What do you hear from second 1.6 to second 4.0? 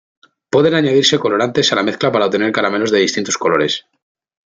a la mezcla para obtener caramelos de distintos colores.